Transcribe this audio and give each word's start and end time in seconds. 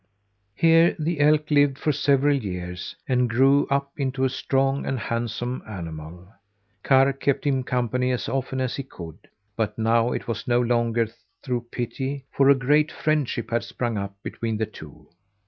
Here 0.55 0.95
the 0.97 1.19
elk 1.19 1.51
lived 1.51 1.77
for 1.77 1.91
several 1.91 2.35
years, 2.35 2.95
and 3.07 3.29
grew 3.29 3.67
up 3.67 3.91
into 3.99 4.23
a 4.23 4.29
strong 4.31 4.83
and 4.83 4.97
handsome 4.97 5.61
animal. 5.69 6.27
Karr 6.81 7.13
kept 7.13 7.45
him 7.45 7.61
company 7.63 8.09
as 8.11 8.27
often 8.27 8.59
as 8.61 8.77
he 8.77 8.81
could; 8.81 9.29
but 9.55 9.77
now 9.77 10.11
it 10.11 10.27
was 10.27 10.47
no 10.47 10.59
longer 10.59 11.07
through 11.43 11.67
pity, 11.71 12.25
for 12.31 12.49
a 12.49 12.55
great 12.55 12.91
friendship 12.91 13.51
had 13.51 13.63
sprung 13.63 13.95
up 13.95 14.15
between 14.23 14.57
the 14.57 14.65
two. 14.65 15.07